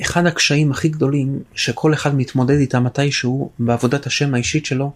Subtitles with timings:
[0.00, 4.92] אחד הקשיים הכי גדולים שכל אחד מתמודד איתם מתישהו בעבודת השם האישית שלו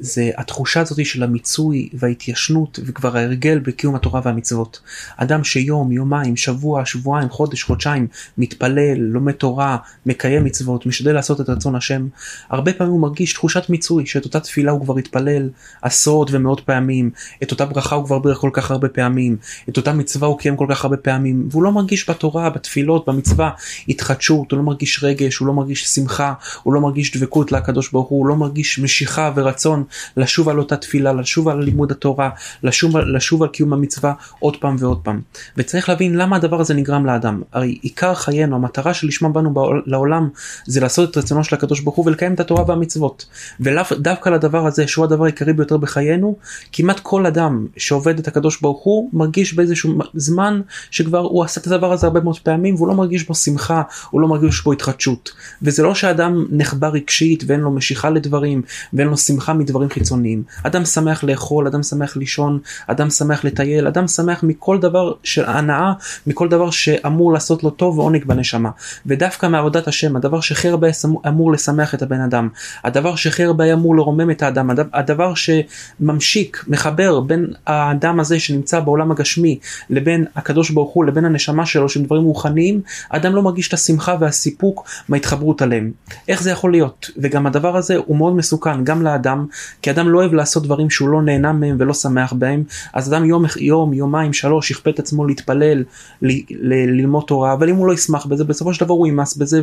[0.00, 4.80] זה התחושה הזאת של המיצוי וההתיישנות וכבר ההרגל בקיום התורה והמצוות.
[5.16, 8.06] אדם שיום, יומיים, שבוע, שבועיים, חודש, חודשיים,
[8.38, 9.76] מתפלל, לומד תורה,
[10.06, 12.08] מקיים מצוות, משתדל לעשות את רצון השם,
[12.50, 15.48] הרבה פעמים הוא מרגיש תחושת מיצוי, שאת אותה תפילה הוא כבר התפלל
[15.82, 17.10] עשרות ומאות פעמים,
[17.42, 19.36] את אותה ברכה הוא כבר ברך כל כך הרבה פעמים,
[19.68, 23.50] את אותה מצווה הוא קיים כל כך הרבה פעמים, והוא לא מרגיש בתורה, בתפילות, במצווה,
[23.88, 28.08] התחדשות, הוא לא מרגיש רגש, הוא לא מרגיש שמחה, הוא לא מרגיש דבקות לקדוש ברוך
[28.08, 29.84] הוא, הוא לא מרגיש משיכה ורצון
[30.16, 32.30] לשוב על אותה תפילה, לשוב על לימוד התורה,
[32.62, 35.20] לשוב, לשוב על קיום המצווה עוד פעם ועוד פעם.
[35.56, 37.42] וצריך להבין למה הדבר הזה נגרם לאדם.
[37.52, 40.28] הרי עיקר חיינו, המטרה שלשמה באנו לעולם
[40.66, 43.26] זה לעשות את רצונו של הקדוש ברוך הוא ולקיים את התורה והמצוות.
[43.60, 46.36] ולאו דווקא לדבר הזה שהוא הדבר העיקרי ביותר בחיינו,
[46.72, 51.66] כמעט כל אדם שעובד את הקדוש ברוך הוא מרגיש באיזשהו זמן שכבר הוא עשה את
[51.66, 55.30] הדבר הזה הרבה מאוד פעמים והוא לא מרגיש בו שמחה, הוא לא מרגיש בו התחדשות.
[55.62, 60.42] וזה לא שאדם נחבא רגשית ואין לו משיכה לדברים ואין לו שמחה מדברים חיצוניים.
[60.62, 65.92] אדם שמח לאכול, אדם שמח לישון, אדם שמח לטייל, אדם שמח מכל דבר של הנאה,
[66.26, 68.70] מכל דבר שאמור לעשות לו טוב ועונג בנשמה.
[69.06, 70.88] ודווקא מעבודת השם, הדבר שהכי הרבה
[71.28, 72.48] אמור לשמח את הבן אדם,
[72.84, 79.10] הדבר שהכי הרבה אמור לרומם את האדם, הדבר שממשיק, מחבר בין האדם הזה שנמצא בעולם
[79.10, 79.58] הגשמי
[79.90, 84.16] לבין הקדוש ברוך הוא, לבין הנשמה שלו, שהם דברים רוחניים, אדם לא מרגיש את השמחה
[84.20, 85.90] והסיפוק מההתחברות עליהם.
[86.28, 87.10] איך זה יכול להיות?
[87.16, 89.46] וגם הדבר הזה הוא מאוד מסוכן גם לאדם,
[89.82, 93.24] כי אדם לא אוהב לעשות דברים שהוא לא נהנה מהם ולא שמח בהם, אז אדם
[93.24, 95.84] יום, יום, יומיים, שלוש, יכפה את עצמו להתפלל,
[96.22, 99.36] ל, ל, ללמוד תורה, אבל אם הוא לא ישמח בזה, בסופו של דבר הוא יימס
[99.36, 99.62] בזה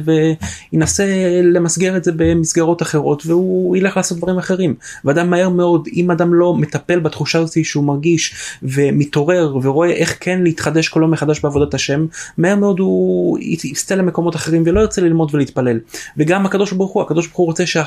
[0.73, 1.06] וינסה
[1.44, 4.75] למסגר את זה במסגרות אחרות והוא ילך לעשות דברים אחרים.
[5.06, 10.44] ואדם מהר מאוד, אם אדם לא מטפל בתחושה הזאת שהוא מרגיש ומתעורר ורואה איך כן
[10.44, 12.06] להתחדש כל יום מחדש בעבודת השם,
[12.38, 15.80] מהר מאוד הוא יסטה למקומות אחרים ולא ירצה ללמוד ולהתפלל.
[16.17, 17.84] וגם הקדוש ברוך הוא, הקדוש ברוך הוא רוצה שה...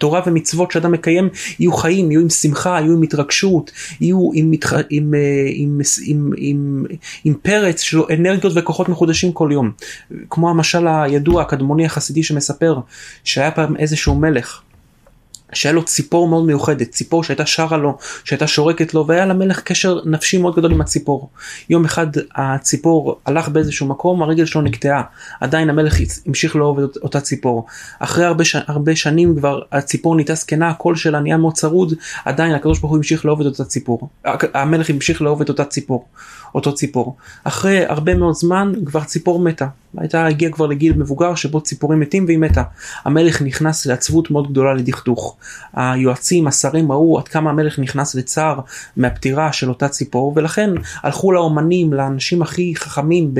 [0.00, 3.70] תורה ומצוות שאדם מקיים יהיו חיים, יהיו עם שמחה, יהיו עם התרגשות,
[4.00, 4.72] יהיו עם, מתח...
[4.72, 5.14] עם, עם,
[5.54, 6.84] עם, עם, עם,
[7.24, 9.70] עם פרץ של אנרגיות וכוחות מחודשים כל יום.
[10.30, 12.78] כמו המשל הידוע הקדמוני החסידי שמספר
[13.24, 14.60] שהיה פעם איזשהו מלך.
[15.52, 19.98] שהיה לו ציפור מאוד מיוחדת, ציפור שהייתה שרה לו, שהייתה שורקת לו, והיה למלך קשר
[20.04, 21.30] נפשי מאוד גדול עם הציפור.
[21.70, 25.02] יום אחד הציפור הלך באיזשהו מקום, הרגל שלו נקטעה,
[25.40, 25.96] עדיין המלך
[26.26, 27.66] המשיך לאהוב את אותה ציפור.
[27.98, 28.56] אחרי הרבה, ש...
[28.66, 31.94] הרבה שנים כבר הציפור נהייתה זקנה, הקול שלה נהיה מאוד צרוד,
[32.24, 34.08] עדיין הקדוש ברוך הוא המשיך לאהוב את אותה ציפור.
[34.54, 36.04] המלך המשיך לאהוב את אותה ציפור.
[36.54, 37.16] אותו ציפור.
[37.44, 39.66] אחרי הרבה מאוד זמן כבר ציפור מתה.
[39.98, 42.62] הייתה הגיעה כבר לגיל מבוגר שבו ציפורים מתים והיא מתה.
[43.04, 45.36] המלך נכנס לעצבות מאוד גדולה לדכדוך.
[45.74, 48.60] היועצים, השרים ראו עד כמה המלך נכנס לצער
[48.96, 50.70] מהפטירה של אותה ציפור ולכן
[51.02, 53.34] הלכו לאומנים, לאנשים הכי חכמים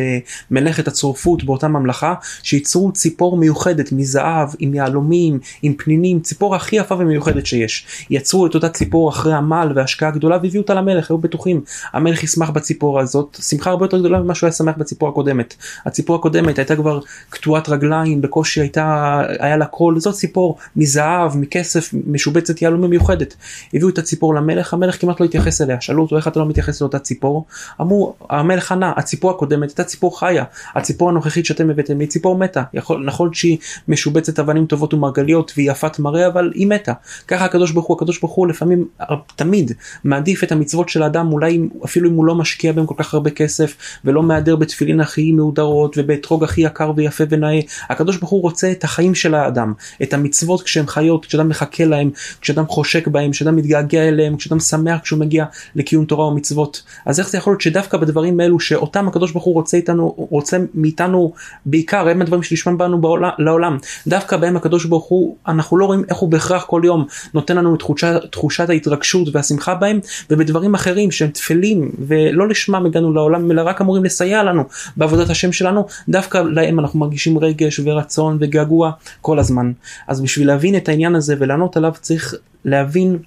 [0.50, 6.94] במלאכת הצורפות באותה ממלכה, שייצרו ציפור מיוחדת מזהב, עם יהלומים, עם פנינים, ציפור הכי יפה
[6.94, 7.86] ומיוחדת שיש.
[8.10, 11.60] יצרו את אותה ציפור אחרי עמל והשקעה גדולה והביאו אותה למלך, היו בטוחים,
[11.92, 15.54] המלך ישמח בציפור הזאת שמחה הרבה יותר גדולה ממה שהוא היה שמח בציפור הקודמת.
[15.86, 20.00] הציפור הקודמת הייתה כבר קטועת רגליים בקושי הייתה היה לה קול.
[20.00, 23.34] זאת ציפור מזהב מכסף משובצת יהלומים מיוחדת.
[23.74, 25.80] הביאו את הציפור למלך המלך כמעט לא התייחס אליה.
[25.80, 27.46] שאלו אותו איך אתה לא מתייחס לאותה ציפור?
[27.80, 30.44] אמרו המלך ענה הציפור הקודמת הייתה ציפור חיה.
[30.74, 32.62] הציפור הנוכחית שאתם הבאתם היא ציפור מתה.
[32.74, 33.58] יכול, נכון שהיא
[33.88, 36.92] משובצת אבנים טובות ומרגליות והיא יפת מראה אבל היא מתה.
[37.28, 38.88] ככה הקדוש ברוך הוא הקדוש ברוך הוא לפעמים
[39.36, 39.72] תמיד
[40.04, 43.30] מעדיף את המצוות של האדם אולי אפילו אם הוא לא משקיע בהם כל כך הרבה
[43.30, 45.98] כסף ולא מהדר בתפילין הכי מהודרות
[46.32, 47.60] ובאתרוג הכי יקר ויפה ונאה.
[47.90, 52.10] הקדוש ברוך הוא רוצה את החיים של האדם, את המצוות כשהם חיות, כשאדם מחכה להם,
[52.40, 56.82] כשאדם חושק בהם, כשאדם מתגעגע אליהם, כשאדם שמח כשהוא מגיע לקיום תורה ומצוות.
[57.06, 60.56] אז איך זה יכול להיות שדווקא בדברים האלו שאותם הקדוש ברוך הוא רוצה איתנו, רוצה
[60.74, 61.32] מאיתנו
[61.66, 66.18] בעיקר, הם הדברים שנשמעים בנו לעולם, דווקא בהם הקדוש ברוך הוא, אנחנו לא רואים איך
[66.18, 71.30] הוא בהכרח כל יום נותן לנו את תחושת, תחושת ההתרגשות והשמחה בהם, ובדברים אחרים שהם
[71.30, 74.64] טפלים ולא לשמם הגענו לעולם אלא רק אמורים לסייע לנו
[74.96, 75.86] בעבודת השם שלנו
[76.20, 79.72] דווקא להם אנחנו מרגישים רגש ורצון וגעגוע כל הזמן.
[80.08, 82.34] אז בשביל להבין את העניין הזה ולענות עליו צריך
[82.64, 83.18] להבין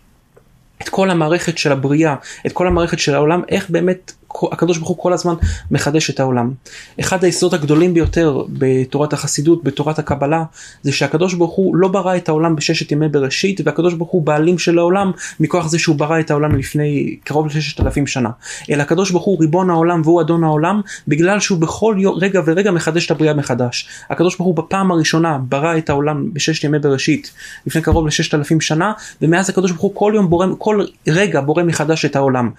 [0.82, 4.12] את כל המערכת של הבריאה את כל המערכת של העולם איך באמת
[4.52, 5.34] הקדוש ברוך הוא כל הזמן
[5.72, 6.52] מחדש את העולם.
[7.00, 10.44] אחד היסודות הגדולים ביותר בתורת החסידות, בתורת הקבלה,
[10.84, 14.58] זה שהקדוש ברוך הוא לא ברא את העולם בששת ימי בראשית, והקדוש ברוך הוא בעלים
[14.58, 18.30] של העולם מכוח זה שהוא ברא את העולם לפני קרוב לששת אלפים שנה.
[18.72, 23.06] אלא הקדוש ברוך הוא ריבון העולם והוא אדון העולם, בגלל שהוא בכל רגע ורגע מחדש
[23.06, 23.88] את הבריאה מחדש.
[24.10, 27.32] הקדוש ברוך הוא בפעם הראשונה ברא את העולם בששת ימי בראשית,
[27.68, 28.92] לפני קרוב לששת אלפים שנה,
[29.22, 32.50] ומאז הקדוש ברוך הוא כל יום בורא, כל רגע בורא מחדש את העולם.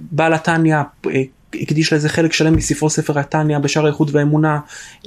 [0.00, 0.76] בעל התניא
[1.14, 4.58] एक הקדיש לזה חלק שלם מספרו ספר התניא בשער האיכות והאמונה,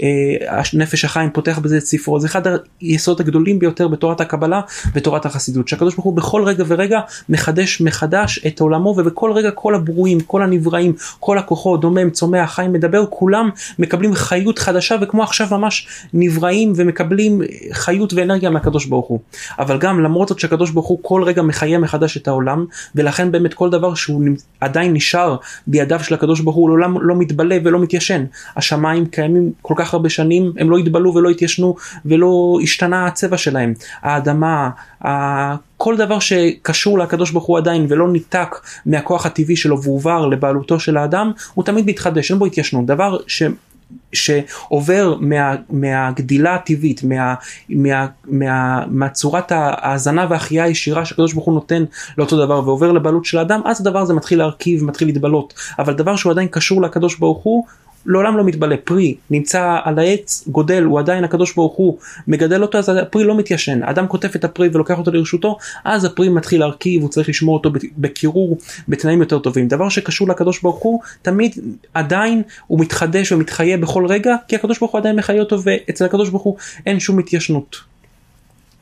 [0.03, 2.41] אה, נפש החיים פותח בזה את ספרו, זה אחד
[2.81, 4.61] היסודות הגדולים ביותר בתורת הקבלה
[4.94, 6.99] ותורת החסידות, שהקדוש ברוך הוא בכל רגע ורגע
[7.29, 12.73] מחדש מחדש את עולמו ובכל רגע כל הברואים, כל הנבראים, כל הכוחות, דומם, צומח, חיים,
[12.73, 13.49] מדבר, כולם
[13.79, 17.41] מקבלים חיות חדשה וכמו עכשיו ממש נבראים ומקבלים
[17.71, 19.19] חיות ואנרגיה מהקדוש ברוך הוא.
[19.59, 22.65] אבל גם למרות זאת שהקדוש ברוך הוא כל רגע מחיה מחדש את העולם
[22.95, 24.21] ולכן באמת כל דבר שהוא
[24.61, 25.35] עדיין נשאר
[25.67, 28.25] בידיו של הקדוש ברוך הוא לעולם לא מתבלה ולא מתיישן.
[28.56, 31.75] השמיים קיימים כל כך הרבה שנים הם לא התבלו ולא התיישנו
[32.06, 33.74] ולא השתנה הצבע שלהם.
[34.01, 34.69] האדמה,
[35.78, 38.56] כל דבר שקשור לקדוש ברוך הוא עדיין ולא ניתק
[38.86, 43.44] מהכוח הטבעי שלו והועבר לבעלותו של האדם הוא תמיד מתחדש אין בו התיישנות דבר ש...
[44.13, 47.34] שעובר מה, מהגדילה הטבעית, מה,
[47.69, 51.84] מה, מה, מהצורת ההאזנה והחייה הישירה שהקדוש ברוך הוא נותן
[52.18, 55.54] לאותו דבר ועובר לבעלות של האדם, אז הדבר הזה מתחיל להרכיב, מתחיל להתבלות.
[55.80, 57.66] אבל דבר שהוא עדיין קשור לקדוש ברוך הוא,
[58.05, 61.97] לעולם לא מתבלה, פרי נמצא על העץ, גודל, הוא עדיין הקדוש ברוך הוא
[62.27, 63.83] מגדל אותו, אז הפרי לא מתיישן.
[63.83, 67.71] אדם קוטף את הפרי ולוקח אותו לרשותו, אז הפרי מתחיל להרכיב, הוא צריך לשמור אותו
[67.97, 68.57] בקירור,
[68.88, 69.67] בתנאים יותר טובים.
[69.67, 71.55] דבר שקשור לקדוש ברוך הוא, תמיד
[71.94, 76.29] עדיין הוא מתחדש ומתחיה בכל רגע, כי הקדוש ברוך הוא עדיין מחיה אותו, ואצל הקדוש
[76.29, 77.96] ברוך הוא אין שום התיישנות.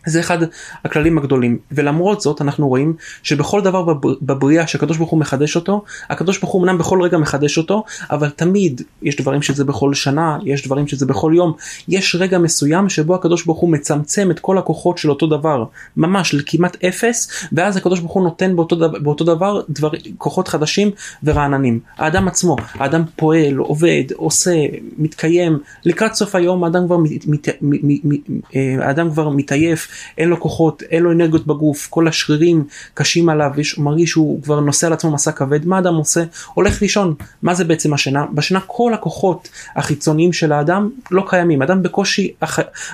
[0.05, 0.37] זה אחד
[0.85, 1.57] הכללים הגדולים.
[1.71, 2.93] ולמרות זאת אנחנו רואים
[3.23, 7.57] שבכל דבר בבריאה שהקדוש ברוך הוא מחדש אותו הקדוש ברוך הוא אמנם בכל רגע מחדש
[7.57, 11.53] אותו אבל תמיד יש דברים שזה בכל שנה יש דברים שזה בכל יום.
[11.87, 15.63] יש רגע מסוים שבו הקדוש ברוך הוא מצמצם את כל הכוחות של אותו דבר
[15.97, 20.91] ממש לכמעט אפס ואז הקדוש ברוך הוא נותן באותו דבר, באותו דבר דבר, כוחות חדשים
[21.23, 21.79] ורעננים.
[21.97, 24.55] האדם עצמו האדם פועל עובד עושה
[24.97, 25.59] מתקיים.
[25.85, 28.19] לקראת סוף היום האדם כבר, מת, מת, מת, מת,
[28.55, 29.87] אה, האדם כבר מתעייף
[30.17, 32.63] אין לו כוחות, אין לו אנרגיות בגוף, כל השרירים
[32.93, 36.23] קשים עליו, יש, מרגיש שהוא כבר נושא על עצמו מסע כבד, מה אדם עושה?
[36.53, 37.15] הולך לישון.
[37.41, 38.25] מה זה בעצם השינה?
[38.33, 42.33] בשינה כל הכוחות החיצוניים של האדם לא קיימים, אדם בקושי,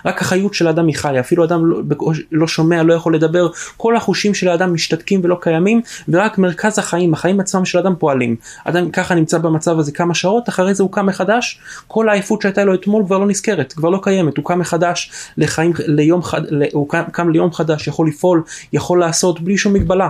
[0.06, 3.50] רק החיות של האדם היא חיה, אפילו אדם לא, בקושי, לא שומע, לא יכול לדבר,
[3.78, 8.36] כל החושים של האדם משתתקים ולא קיימים, ורק מרכז החיים, החיים עצמם של האדם פועלים.
[8.66, 12.64] אדם ככה נמצא במצב הזה כמה שעות, אחרי זה הוא קם מחדש, כל העייפות שהייתה
[12.64, 16.42] לו אתמול כבר לא נזכרת, כבר לא קיימת, הוא קם מחדש לחיים, ליום חד,
[16.74, 18.44] הוא קם, קם ליום חדש, יכול לפעול,
[18.74, 20.10] יכול לעשות בלי שום מגבלה.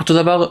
[0.00, 0.46] אותו דבר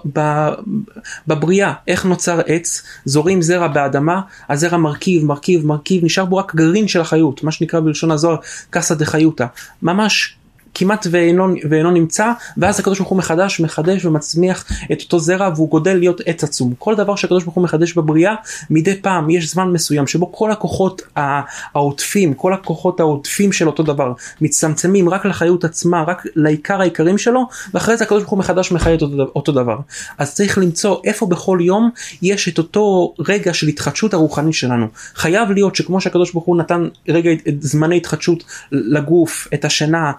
[1.28, 6.88] בבריאה, איך נוצר עץ, זורים זרע באדמה, הזרע מרכיב, מרכיב, מרכיב, נשאר בו רק גרעין
[6.88, 8.36] של החיות, מה שנקרא בלשון הזוהר
[8.70, 9.46] קסא דחיותא,
[9.82, 10.36] ממש
[10.76, 15.70] כמעט ואינו, ואינו נמצא ואז הקדוש ברוך הוא מחדש מחדש ומצמיח את אותו זרע והוא
[15.70, 16.74] גודל להיות עץ עצום.
[16.80, 18.36] כל דבר שהקדוש ברוך הוא מחדש בבריאה
[18.70, 24.14] מדי פעם יש זמן מסוים שבו כל הכוחות העוטפים כל הכוחות העוטפים של אותו דבר
[24.42, 28.94] מצטמצמים רק לחיות עצמה רק לעיקר העיקרים שלו ואחרי זה הקדוש ברוך הוא מחדש מחיה
[28.94, 29.78] את אותו, אותו דבר.
[30.18, 31.90] אז צריך למצוא איפה בכל יום
[32.22, 34.88] יש את אותו רגע של התחדשות הרוחנית שלנו.
[35.16, 40.12] חייב להיות שכמו שהקדוש ברוך הוא נתן רגע זמני התחדשות לגוף את השינה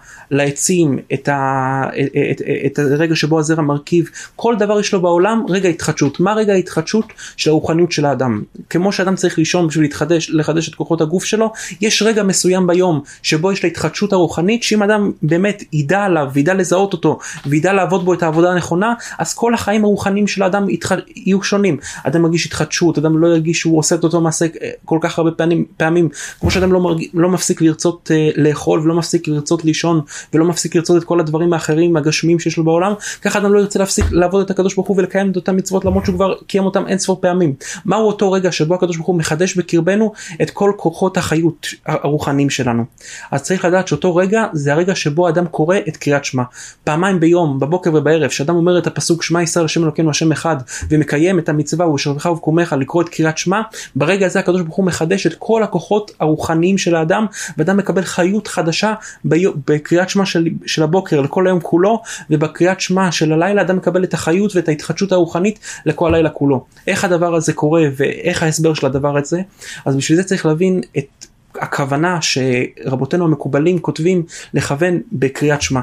[0.45, 1.83] העצים, את, ה,
[2.31, 6.19] את, את, את הרגע שבו הזרע מרכיב, כל דבר יש לו בעולם רגע התחדשות.
[6.19, 7.05] מה רגע ההתחדשות
[7.37, 8.43] של הרוחניות של האדם?
[8.69, 11.51] כמו שאדם צריך לישון בשביל להתחדש, לחדש את כוחות הגוף שלו,
[11.81, 16.53] יש רגע מסוים ביום שבו יש לה התחדשות הרוחנית, שאם אדם באמת ידע עליו וידע
[16.53, 20.91] לזהות אותו וידע לעבוד בו את העבודה הנכונה, אז כל החיים הרוחניים של האדם יתח...
[21.15, 21.77] יהיו שונים.
[22.03, 25.31] אדם מרגיש התחדשות, אדם לא ירגיש שהוא עושה את אותו מעשה אה, כל כך הרבה
[25.31, 26.09] פעמים, פעמים
[26.39, 27.03] כמו שאדם לא, מרג...
[27.13, 30.01] לא מפסיק לרצות uh, לאכול ולא מפסיק לרצות לישון
[30.35, 33.79] ולא מפסיק לרצות את כל הדברים האחרים הגשמיים שיש לו בעולם ככה אדם לא ירצה
[33.79, 36.87] להפסיק לעבוד את הקדוש ברוך הוא ולקיים את אותם מצוות למרות שהוא כבר קיים אותם
[36.87, 37.53] אין ספור פעמים.
[37.85, 40.11] מהו אותו רגע שבו הקדוש ברוך הוא מחדש בקרבנו
[40.41, 42.83] את כל כוחות החיות הרוחניים שלנו?
[43.31, 46.43] אז צריך לדעת שאותו רגע זה הרגע שבו אדם קורא את קריאת שמע.
[46.83, 50.55] פעמיים ביום בבוקר ובערב שאדם אומר את הפסוק שמע ישראל השם אלוקינו השם אחד
[50.89, 53.61] ומקיים את המצווה ובשבחך ובקומך לקרוא את קריאת שמע
[53.95, 57.25] ברגע הזה הקדוש ברוך הוא מחדש את כל הכוחות הרוחניים של האדם
[57.57, 58.93] ואדם מקבל חיות חדשה
[59.25, 64.13] בקריאת שמע של, של הבוקר לכל היום כולו ובקריאת שמע של הלילה אדם מקבל את
[64.13, 66.65] החיות ואת ההתחדשות הרוחנית לכל הלילה כולו.
[66.87, 69.41] איך הדבר הזה קורה ואיך ההסבר של הדבר הזה
[69.85, 75.81] אז בשביל זה צריך להבין את הכוונה שרבותינו המקובלים כותבים לכוון בקריאת שמע.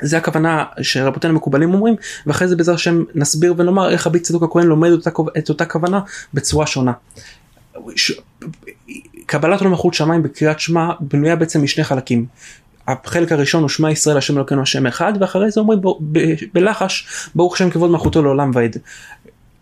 [0.00, 1.94] זה הכוונה שרבותינו המקובלים אומרים
[2.26, 6.00] ואחרי זה בעזרת השם נסביר ונאמר איך רבי צדוק הכהן לומד אותה, את אותה כוונה
[6.34, 6.92] בצורה שונה.
[7.96, 8.12] ש...
[9.26, 12.26] קבלת עולם מלכות שמיים בקריאת שמע בנויה בעצם משני חלקים.
[12.88, 15.80] החלק הראשון הוא שמע ישראל השם אלוקינו השם אחד ואחרי זה אומרים
[16.54, 18.76] בלחש ברוך השם כבוד מלכותו לעולם ועד.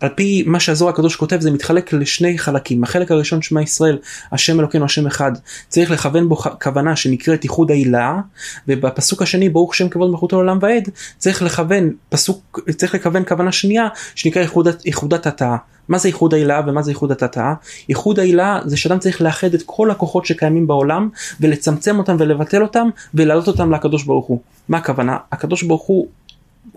[0.03, 3.97] על פי מה שהזוהר הקדוש כותב זה מתחלק לשני חלקים החלק הראשון שמע ישראל
[4.31, 5.31] השם אלוקינו השם אחד
[5.67, 8.19] צריך לכוון בו כוונה שנקראת איחוד העילה
[8.67, 13.87] ובפסוק השני ברוך השם כבוד מלכותו לעולם ועד צריך לכוון פסוק צריך לכוון כוונה שנייה
[14.15, 15.55] שנקרא איחודת, איחודת התא
[15.89, 17.53] מה זה איחוד העילה ומה זה איחוד התתאה?
[17.89, 21.09] איחוד העילה זה שאדם צריך לאחד את כל הכוחות שקיימים בעולם
[21.41, 24.39] ולצמצם אותם ולבטל אותם ולהעלות אותם לקדוש ברוך הוא.
[24.69, 25.17] מה הכוונה?
[25.31, 26.07] הקדוש ברוך הוא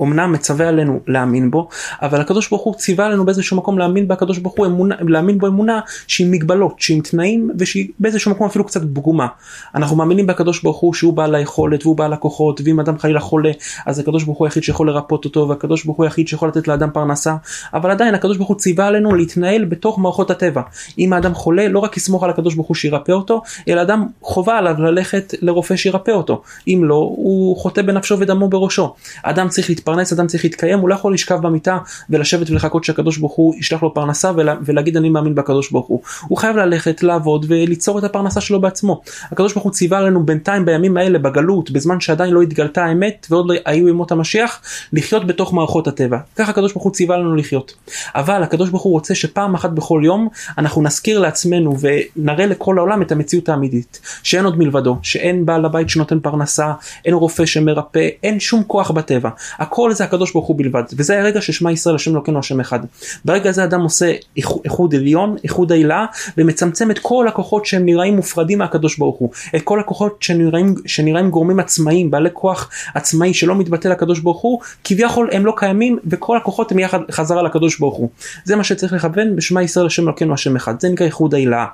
[0.03, 1.69] אמנם מצווה עלינו להאמין בו,
[2.03, 5.47] אבל הקדוש ברוך הוא ציווה עלינו באיזשהו מקום להאמין בקדוש ברוך הוא, אמונה, להאמין בו
[5.47, 9.27] אמונה שהיא מגבלות, שהיא עם תנאים ושהיא באיזשהו מקום אפילו קצת פגומה.
[9.75, 13.51] אנחנו מאמינים בקדוש ברוך הוא שהוא בעל היכולת והוא בעל הכוחות, ואם אדם חלילה חולה,
[13.87, 16.91] אז הקדוש ברוך הוא היחיד שיכול לרפות אותו, והקדוש ברוך הוא היחיד שיכול לתת לאדם
[16.91, 17.37] פרנסה,
[17.75, 20.63] אבל עדיין הקדוש ברוך הוא ציווה עלינו להתנהל בתוך מערכות הטבע.
[20.99, 24.59] אם האדם חולה, לא רק יסמוך על הקדוש ברוך הוא שירפא אותו, אלא אדם חובה
[24.59, 26.43] עליו ללכת לרופא שירפא אותו.
[26.69, 28.95] אם לא, הוא חוטא בנפשו ודמו בראשו.
[29.23, 31.79] אדם צריך להתפרנס, אדם צריך להתקיים, הוא לא יכול לשכב במיטה
[32.11, 36.01] ולשבת ולחכות שהקדוש ברוך הוא ישלח לו פרנסה ולה, ולהגיד אני מאמין בקדוש ברוך הוא.
[36.29, 39.03] הוא חייב ללכת, לעבוד וליצור את הפרנסה שלו בעצמו.
[39.33, 43.47] הקדוש ברוך הוא ציווה לנו בינתיים בימים האלה בגלות, בזמן שעדיין לא התגלתה האמת ועוד
[43.49, 44.61] לא היו ימות המשיח,
[44.93, 46.19] לחיות בתוך מערכות הטבע.
[46.37, 47.75] ככה הקדוש ברוך הוא ציווה לנו לחיות.
[48.15, 50.29] אבל הקדוש ברוך הוא רוצה שפעם אחת בכל יום
[50.59, 54.01] אנחנו נזכיר לעצמנו ונראה לכל העולם את המציאות האמיתית.
[54.23, 56.73] שאין עוד מלבדו, שאין בעל הבית שנותן פרנסה,
[57.05, 59.31] אין רופא שמרפא, אין שום כוח בטבע.
[59.67, 62.81] הכל זה הקדוש ברוך הוא בלבד וזה הרגע ששמע ישראל השם אלוקינו השם אחד.
[63.25, 66.07] ברגע הזה אדם עושה איחוד עליון איחוד העילה
[66.39, 71.31] ומצמצם את כל הכוחות שהם נראים מופרדים מהקדוש ברוך הוא את כל הכוחות שנראים, שנראים
[71.31, 76.37] גורמים עצמאיים בעלי כוח עצמאי שלא מתבטא לקדוש ברוך הוא כביכול הם לא קיימים וכל
[76.37, 78.09] הכוחות הם יחד חזרה לקדוש ברוך הוא
[78.45, 81.67] זה מה שצריך לכוון בשמע ישראל השם אלוקינו השם אחד זה נקרא איחוד העילה.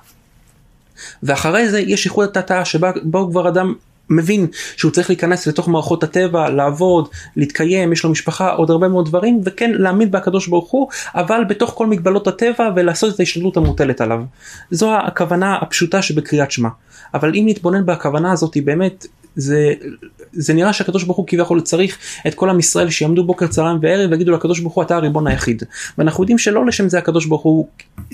[1.22, 3.74] ואחרי זה יש איחוד התתאה שבו כבר אדם
[4.10, 9.06] מבין שהוא צריך להיכנס לתוך מערכות הטבע, לעבוד, להתקיים, יש לו משפחה, עוד הרבה מאוד
[9.06, 14.00] דברים, וכן להאמין בהקדוש ברוך הוא, אבל בתוך כל מגבלות הטבע ולעשות את ההשתדלות המוטלת
[14.00, 14.22] עליו.
[14.70, 16.68] זו הכוונה הפשוטה שבקריאת שמע.
[17.14, 19.06] אבל אם נתבונן בכוונה הזאת, באמת,
[19.36, 19.72] זה,
[20.32, 24.10] זה נראה שהקדוש ברוך הוא כביכול צריך את כל עם ישראל שיעמדו בוקר צהריים וערב
[24.10, 25.62] ויגידו לקדוש ברוך הוא אתה הריבון היחיד.
[25.98, 27.66] ואנחנו יודעים שלא לשם זה הקדוש ברוך הוא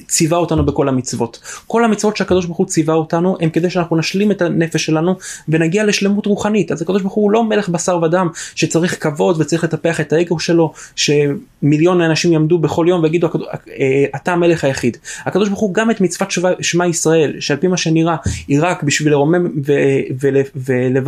[0.06, 1.40] ציווה אותנו בכל המצוות.
[1.66, 5.14] כל המצוות שהקדוש ברוך הוא ציווה אותנו הם כדי שאנחנו נשלים את הנפש שלנו
[5.48, 6.72] ונגיע לשלמות רוחנית.
[6.72, 10.72] אז הקדוש ברוך הוא לא מלך בשר ודם שצריך כבוד וצריך לטפח את האגו שלו
[10.96, 14.96] שמיליון אנשים יעמדו בכל יום ויגידו אה, אתה המלך היחיד.
[15.24, 16.28] הקדוש ברוך הוא גם את מצוות
[16.60, 18.16] שמע ישראל שעל פי מה שנראה
[18.48, 19.46] היא רק בשביל לרומם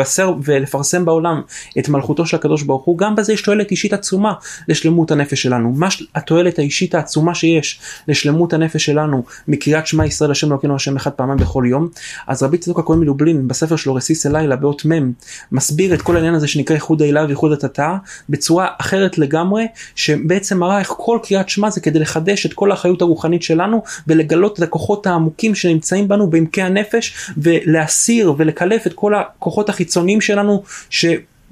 [0.01, 1.43] ולבשר ולפרסם בעולם
[1.79, 4.33] את מלכותו של הקדוש ברוך הוא גם בזה יש תועלת אישית עצומה
[4.69, 5.73] לשלמות הנפש שלנו.
[5.77, 11.11] מה התועלת האישית העצומה שיש לשלמות הנפש שלנו מקריאת שמע ישראל השם אלוקינו השם אחד
[11.11, 11.89] פעמיים בכל יום
[12.27, 15.13] אז רבי צדוק הכהן מלובלין בספר שלו רסיס אלילה באות מ'
[15.53, 17.97] מסביר את כל העניין הזה שנקרא איחוד העילה ואיחוד התתאה
[18.29, 23.03] בצורה אחרת לגמרי שבעצם מראה איך כל קריאת שמע זה כדי לחדש את כל האחריות
[23.03, 29.69] הרוחנית שלנו ולגלות את הכוחות העמוקים שנמצאים בנו בעמקי הנפש ולהסיר ולקלף את כל הכוחות
[29.69, 29.90] החיצוניים
[30.21, 31.07] שלנו ש...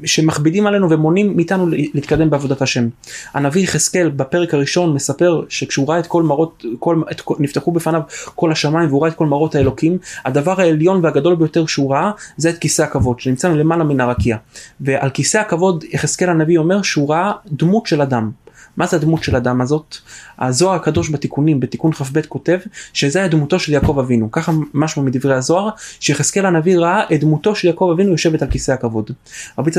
[0.04, 2.88] שמכבידים עלינו ומונעים מאיתנו להתקדם בעבודת השם.
[3.34, 8.00] הנביא יחזקאל בפרק הראשון מספר שכשהוא ראה את כל מראות, כל, את, נפתחו בפניו
[8.34, 12.50] כל השמיים והוא ראה את כל מראות האלוקים, הדבר העליון והגדול ביותר שהוא ראה זה
[12.50, 14.36] את כיסא הכבוד שנמצא למעלה מן הרקיע.
[14.80, 18.30] ועל כיסא הכבוד יחזקאל הנביא אומר שהוא ראה דמות של אדם.
[18.78, 19.96] מה זה הדמות של אדם הזאת?
[20.38, 22.58] הזוהר הקדוש בתיקונים, בתיקון כ"ב כותב
[22.92, 25.68] שזה היה דמותו של יעקב אבינו, ככה משמע מדברי הזוהר,
[26.00, 29.10] שיחזקאל הנביא ראה את דמותו של יעקב אבינו יושבת על כיסא הכבוד.
[29.58, 29.70] רבי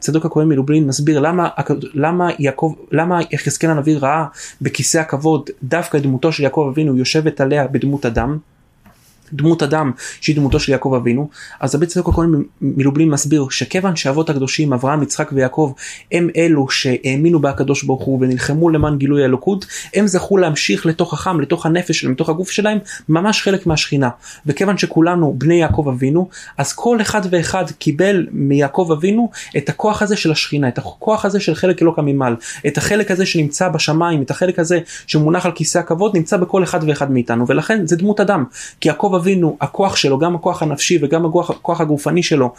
[0.00, 1.48] צדוק הכהן מלובלין מסביר למה,
[1.94, 2.28] למה
[2.92, 4.24] למה יחזקאל הנביא ראה
[4.62, 8.38] בכיסא הכבוד דווקא את דמותו של יעקב אבינו יושבת עליה בדמות אדם.
[9.32, 11.28] דמות אדם שהיא דמותו של יעקב אבינו
[11.60, 15.72] אז רבי צדוק הכהן מלובלין מסביר שכיוון שאבות הקדושים אברהם יצחק ויעקב
[16.12, 21.40] הם אלו שהאמינו בהקדוש ברוך הוא ונלחמו למען גילוי האלוקות הם זכו להמשיך לתוך החם
[21.40, 24.08] לתוך הנפש שלהם לתוך הגוף שלהם ממש חלק מהשכינה.
[24.46, 30.16] וכיוון שכולנו בני יעקב אבינו אז כל אחד ואחד קיבל מיעקב אבינו את הכוח הזה
[30.16, 34.30] של השכינה את הכוח הזה של חלק אלוקא ממעל את החלק הזה שנמצא בשמיים את
[34.30, 37.44] החלק הזה שמונח על כיסא הכבוד נמצא בכל אחד ואחד מאיתנו.
[37.48, 38.44] ולכן זה דמות אדם
[38.80, 42.52] כי יעקב אבינו הכוח שלו גם הכוח הנפשי וגם הכוח, הכוח הגופני שלו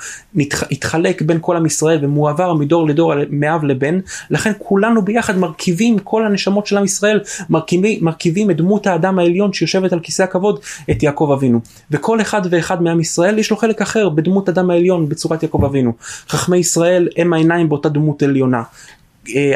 [0.72, 4.00] התחלק בין כל עם ישראל ומועבר מדור לדור מאב לבן.
[4.30, 9.54] לכן כולנו ביחד מרכיבים כל הנשמות של עם ישראל מרכיבים, מרכיבים את דמות האדם העליון
[9.54, 10.60] שיושבת על כיסא הכבוד
[10.92, 11.60] את יעקב אבינו.
[11.92, 15.94] וכל אחד ואחד מעם ישראל יש לו חלק אחר בדמות אדם העליון בצורת יעקב אבינו.
[16.30, 18.63] חכמי ישראל הם העיניים באותה דמות עליונה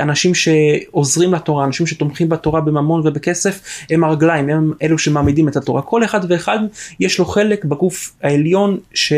[0.01, 5.81] אנשים שעוזרים לתורה, אנשים שתומכים בתורה בממון ובכסף, הם הרגליים, הם אלו שמעמידים את התורה.
[5.81, 6.59] כל אחד ואחד
[6.99, 9.13] יש לו חלק בגוף העליון ש...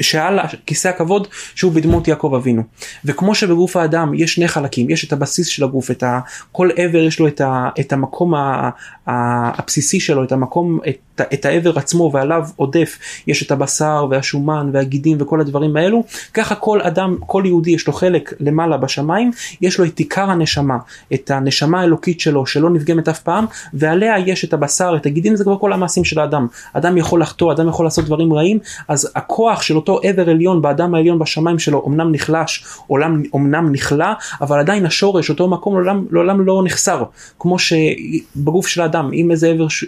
[0.00, 2.62] שעל כיסא הכבוד שהוא בדמות יעקב אבינו.
[3.04, 6.20] וכמו שבגוף האדם יש שני חלקים, יש את הבסיס של הגוף, את ה...
[6.52, 7.68] כל עבר יש לו את, ה...
[7.80, 8.70] את המקום ה...
[9.06, 10.96] הבסיסי שלו, את המקום, את
[11.32, 16.80] את האבר עצמו ועליו עודף יש את הבשר והשומן והגידים וכל הדברים האלו, ככה כל
[16.80, 20.78] אדם, כל יהודי יש לו חלק למעלה בשמיים, יש לו את עיקר הנשמה,
[21.14, 25.44] את הנשמה האלוקית שלו שלא נפגמת אף פעם, ועליה יש את הבשר, את הגידים, זה
[25.44, 26.46] כבר כל המעשים של האדם.
[26.72, 28.58] אדם יכול לחטוא, אדם יכול לעשות דברים רעים,
[28.88, 34.06] אז הכוח של אותו עבר עליון באדם העליון בשמיים שלו אמנם נחלש, עולם, אמנם נכלא,
[34.40, 37.04] אבל עדיין השורש, אותו מקום לעולם, לעולם לא נחסר.
[37.38, 39.84] כמו שבגוף של האדם, אם איזה עבר ש...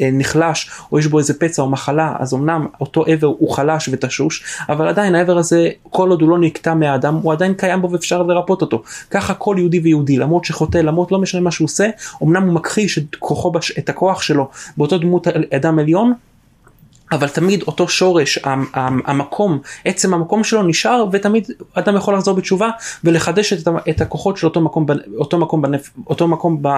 [0.00, 0.10] אה,
[0.92, 4.88] או יש בו איזה פצע או מחלה, אז אמנם אותו עבר הוא חלש ותשוש, אבל
[4.88, 8.62] עדיין העבר הזה, כל עוד הוא לא נקטע מהאדם, הוא עדיין קיים בו ואפשר לרפות
[8.62, 8.82] אותו.
[9.10, 11.88] ככה כל יהודי ויהודי, למרות שחוטא, למרות לא משנה מה שהוא עושה,
[12.22, 16.12] אמנם הוא מכחיש את, כוחו, את הכוח שלו באותו דמות אדם עליון,
[17.12, 18.38] אבל תמיד אותו שורש,
[19.04, 22.70] המקום, עצם המקום שלו נשאר ותמיד אדם יכול לחזור בתשובה
[23.04, 24.86] ולחדש את, את הכוחות של אותו מקום,
[25.16, 26.68] אותו מקום, בנפ, אותו מקום, ב,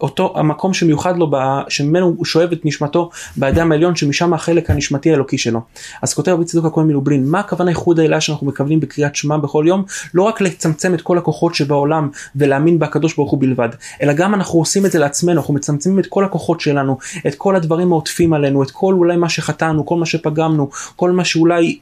[0.00, 1.30] אותו המקום שמיוחד לו,
[1.68, 5.60] שממנו הוא שואב את נשמתו באדם העליון שמשם החלק הנשמתי האלוקי שלו.
[6.02, 9.64] אז כותב רבי צדוק הכהן מלובלין, מה הכוונה איחוד האלה שאנחנו מקבלים בקריאת שמע בכל
[9.68, 9.84] יום?
[10.14, 13.68] לא רק לצמצם את כל הכוחות שבעולם ולהאמין בקדוש ברוך הוא בלבד,
[14.02, 17.56] אלא גם אנחנו עושים את זה לעצמנו, אנחנו מצמצמים את כל הכוחות שלנו, את כל
[17.56, 19.77] הדברים העוטפים עלינו, את כל אולי מה שחטאנו.
[19.78, 21.78] שלנו, כל מה שפגמנו, כל מה שאולי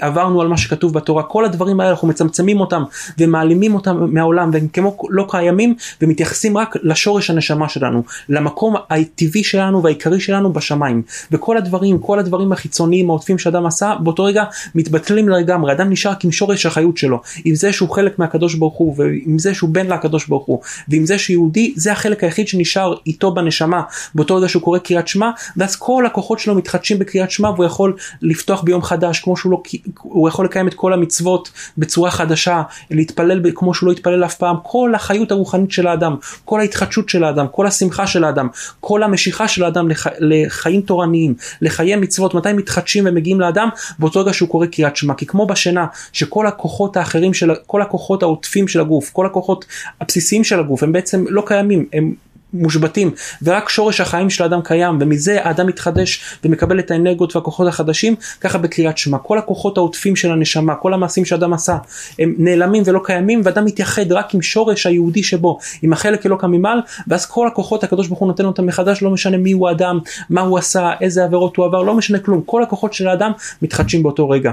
[0.00, 2.82] עברנו על מה שכתוב בתורה, כל הדברים האלה אנחנו מצמצמים אותם
[3.18, 9.82] ומעלימים אותם מהעולם והם כמו לא קיימים ומתייחסים רק לשורש הנשמה שלנו, למקום הטבעי שלנו
[9.82, 11.02] והעיקרי שלנו בשמיים.
[11.32, 14.44] וכל הדברים, כל הדברים החיצוניים העוטפים שאדם עשה, באותו רגע
[14.74, 18.94] מתבטלים לגמרי, אדם נשאר עם שורש החיות שלו, עם זה שהוא חלק מהקדוש ברוך הוא
[18.98, 23.34] ועם זה שהוא בן לקדוש ברוך הוא ועם זה שיהודי, זה החלק היחיד שנשאר איתו
[23.34, 23.82] בנשמה.
[24.14, 27.96] באותו רגע שהוא קורא קריאת שמע ואז כל הכוחות שלו מתחדשים בקריאת שמע והוא יכול
[28.22, 29.62] לפתוח ביום חדש כמו שהוא לא,
[30.02, 34.56] הוא יכול לקיים את כל המצוות בצורה חדשה, להתפלל כמו שהוא לא התפלל אף פעם,
[34.62, 38.48] כל החיות הרוחנית של האדם, כל ההתחדשות של האדם, כל השמחה של האדם,
[38.80, 43.68] כל המשיכה של האדם לח, לחיים תורניים, לחיי מצוות, מתי מתחדשים ומגיעים לאדם?
[43.98, 48.22] באותו רגע שהוא קורא קריאת שמע, כי כמו בשינה, שכל הכוחות האחרים של, כל הכוחות
[48.22, 49.64] העוטפים של הגוף, כל הכוחות
[50.00, 52.14] הבסיסיים של הגוף, הם בעצם לא קיימים, הם
[52.54, 53.10] מושבתים
[53.42, 58.58] ורק שורש החיים של האדם קיים ומזה האדם מתחדש ומקבל את האנרגיות והכוחות החדשים ככה
[58.58, 59.18] בקריאת שמע.
[59.18, 61.76] כל הכוחות העוטפים של הנשמה כל המעשים שאדם עשה
[62.18, 66.78] הם נעלמים ולא קיימים ואדם מתייחד רק עם שורש היהודי שבו עם החלק אלוקא ממעל
[67.08, 69.98] ואז כל הכוחות הקדוש ברוך הוא נותן אותם מחדש לא משנה מי הוא האדם
[70.30, 72.42] מה הוא עשה איזה עבירות הוא עבר לא משנה כלום.
[72.46, 73.32] כל הכוחות של האדם
[73.62, 74.52] מתחדשים באותו רגע.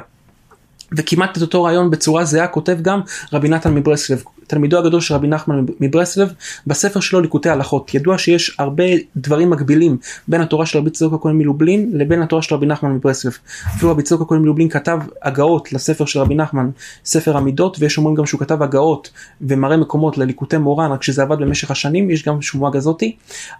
[0.92, 3.02] וכמעט את אותו רעיון בצורה זהה כותב גם
[3.34, 6.34] רבי נתן מברסלב תלמידו הגדול של רבי נחמן מברסלב,
[6.68, 7.94] בספר שלו ליקוטי הלכות.
[7.94, 8.84] ידוע שיש הרבה
[9.16, 13.38] דברים מקבילים בין התורה של רבי צדוק הכהן מלובלין לבין התורה של רבי נחמן מברסלב.
[13.76, 16.70] אפילו רבי צדוק הכהן מלובלין כתב הגאות לספר של רבי נחמן,
[17.06, 19.10] ספר המידות, ויש אומרים גם שהוא כתב הגאות
[19.42, 23.16] ומראה מקומות לליקוטי מורן, רק שזה עבד במשך השנים, יש גם שמועה כזאתי,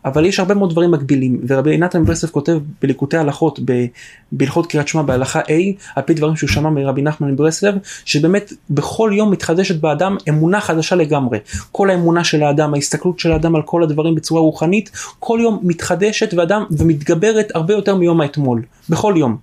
[0.06, 3.60] אבל יש הרבה מאוד דברים מקבילים, ורבי נתן מברסלב כותב בליקוטי הלכות,
[4.32, 5.52] בהלכות קריאת שמע בהלכה A,
[5.96, 10.58] על פי דברים שהוא שמע מרבי נחמן מברסלב, שבאמת בכל יום מתחדשת באדם אמונה.
[10.78, 11.40] חדשה לגמרי.
[11.72, 16.34] כל האמונה של האדם, ההסתכלות של האדם על כל הדברים בצורה רוחנית, כל יום מתחדשת
[16.34, 18.62] ואדם ומתגברת הרבה יותר מיום האתמול.
[18.90, 19.38] בכל יום.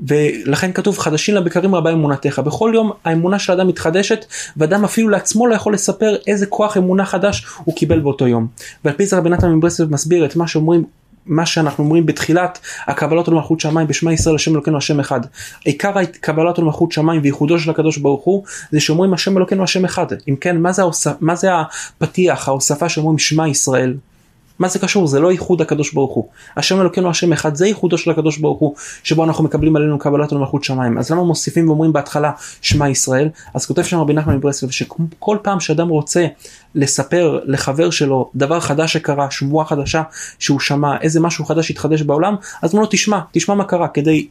[0.00, 4.24] ולכן כתוב חדשים לבקרים רבה אמונתך בכל יום האמונה של האדם מתחדשת
[4.56, 8.46] ואדם אפילו לעצמו לא יכול לספר איזה כוח אמונה חדש הוא קיבל באותו יום.
[8.84, 10.84] ועל פי זה רבי נתן מברסלב מסביר את מה שאומרים
[11.26, 15.20] מה שאנחנו אומרים בתחילת הקבלות למלכות שמיים בשמע ישראל השם אלוקינו השם אחד.
[15.64, 20.06] עיקר הקבלות למלכות שמיים וייחודו של הקדוש ברוך הוא זה שאומרים השם אלוקינו השם אחד.
[20.28, 23.94] אם כן מה זה, ההוסף, מה זה הפתיח ההוספה שאומרים שמע ישראל
[24.58, 25.06] מה זה קשור?
[25.06, 26.28] זה לא ייחוד הקדוש ברוך הוא.
[26.56, 30.32] השם אלוקינו השם אחד, זה ייחודו של הקדוש ברוך הוא, שבו אנחנו מקבלים עלינו קבלת
[30.32, 30.98] למלכות שמיים.
[30.98, 32.30] אז למה מוסיפים ואומרים בהתחלה
[32.62, 33.28] שמע ישראל?
[33.54, 36.26] אז כותב שם רבי נחמן מברסלב שכל פעם שאדם רוצה
[36.74, 40.02] לספר לחבר שלו דבר חדש שקרה, שמועה חדשה
[40.38, 44.28] שהוא שמע, איזה משהו חדש התחדש בעולם, אז אומר לו תשמע, תשמע מה קרה, כדי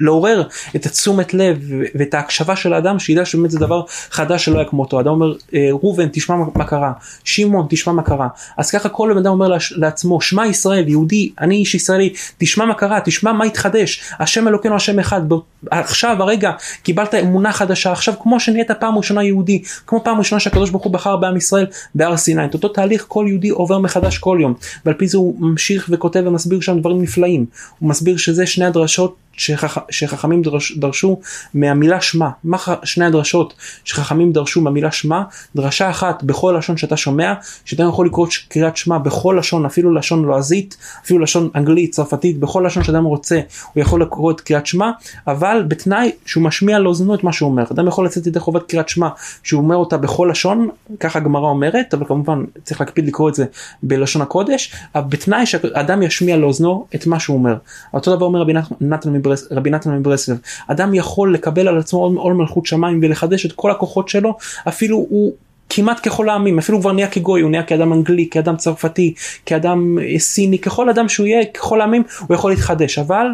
[0.00, 0.42] לעורר
[0.76, 1.58] את התשומת לב
[1.94, 5.00] ואת ההקשבה של האדם שידע שבאמת זה דבר חדש שלא היה כמותו.
[5.00, 6.92] אדם אומר אה, ראובן תשמע מה קרה,
[7.24, 8.28] שמעון תשמע מה קרה.
[8.56, 13.00] אז ככה כל אדם אומר לעצמו שמע ישראל יהודי אני איש ישראלי תשמע מה קרה
[13.04, 14.02] תשמע מה התחדש.
[14.18, 15.22] השם אלוקינו השם אחד.
[15.70, 17.92] עכשיו הרגע קיבלת אמונה חדשה.
[17.92, 21.66] עכשיו כמו שנהיית פעם ראשונה יהודי כמו פעם ראשונה שהקדוש ברוך הוא בחר בעם ישראל
[21.94, 22.44] בהר סיני.
[22.44, 24.54] את אותו תהליך כל יהודי עובר מחדש כל יום.
[24.84, 27.46] ועל פי זה הוא ממשיך וכותב ומסביר שם דברים נפלאים.
[27.78, 29.78] הוא מסביר שזה שני הדרשות שחכ...
[29.90, 30.78] שחכמים דרש...
[30.78, 31.20] דרשו
[31.54, 35.22] מהמילה שמע, מה שני הדרשות שחכמים דרשו מהמילה שמע,
[35.56, 40.24] דרשה אחת בכל לשון שאתה שומע, שאתה יכול לקרוא קריאת שמע בכל לשון, אפילו לשון
[40.24, 43.40] לועזית, אפילו לשון אנגלית, צרפתית, בכל לשון שאדם רוצה,
[43.72, 44.90] הוא יכול לקרוא את קריאת שמע,
[45.26, 47.64] אבל בתנאי שהוא משמיע לאוזנו את מה שהוא אומר.
[47.72, 49.08] אדם יכול לצאת ידי חובת קריאת שמע,
[49.42, 50.68] שהוא אומר אותה בכל לשון,
[51.00, 53.44] ככה הגמרא אומרת, אבל כמובן צריך להקפיד לקרוא את זה
[53.82, 57.56] בלשון הקודש, אבל בתנאי שאדם ישמיע לאוזנו את מה שהוא אומר.
[57.94, 62.34] אותו דבר אומר רבי נתן מברס, רבי נתן מברסלב, אדם יכול לקבל על עצמו עול
[62.34, 64.36] מלכות שמיים ולחדש את כל הכוחות שלו,
[64.68, 65.32] אפילו הוא
[65.70, 69.14] כמעט ככל העמים, אפילו כבר נהיה כגוי, הוא נהיה כאדם אנגלי, כאדם צרפתי,
[69.46, 73.26] כאדם סיני, ככל אדם שהוא יהיה, ככל העמים, הוא יכול להתחדש, אבל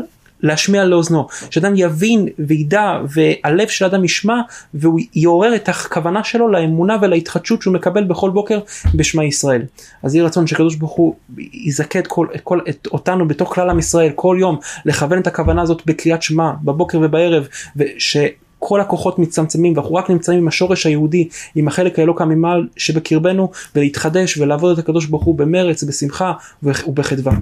[0.45, 4.41] להשמיע לאוזנו, שאדם יבין וידע והלב של אדם ישמע
[4.75, 8.61] והוא יעורר את הכוונה שלו לאמונה ולהתחדשות שהוא מקבל בכל בוקר
[8.95, 9.63] בשמע ישראל.
[10.03, 11.15] אז יהי רצון שקדוש ברוך הוא
[11.53, 15.27] יזכה את, כל, את, כל, את אותנו בתוך כלל עם ישראל כל יום לכוון את
[15.27, 18.17] הכוונה הזאת בקריאת שמע בבוקר ובערב וש...
[18.67, 24.39] כל הכוחות מצטמצמים ואנחנו רק נמצאים עם השורש היהודי עם החלק האלוקא ממעל שבקרבנו ולהתחדש
[24.39, 27.33] ולעבוד את הקדוש ברוך הוא במרץ בשמחה ובחדווה.